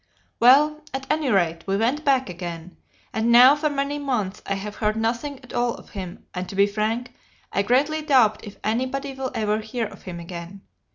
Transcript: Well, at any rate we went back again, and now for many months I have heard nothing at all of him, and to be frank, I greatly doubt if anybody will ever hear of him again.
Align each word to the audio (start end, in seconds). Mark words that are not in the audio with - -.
Well, 0.39 0.81
at 0.95 1.05
any 1.11 1.29
rate 1.29 1.67
we 1.67 1.77
went 1.77 2.03
back 2.03 2.27
again, 2.27 2.75
and 3.13 3.31
now 3.31 3.55
for 3.55 3.69
many 3.69 3.99
months 3.99 4.41
I 4.47 4.55
have 4.55 4.77
heard 4.77 4.95
nothing 4.95 5.39
at 5.43 5.53
all 5.53 5.75
of 5.75 5.91
him, 5.91 6.25
and 6.33 6.49
to 6.49 6.55
be 6.55 6.65
frank, 6.65 7.13
I 7.53 7.61
greatly 7.61 8.01
doubt 8.01 8.43
if 8.43 8.57
anybody 8.63 9.13
will 9.13 9.29
ever 9.35 9.59
hear 9.59 9.85
of 9.85 10.01
him 10.01 10.19
again. 10.19 10.61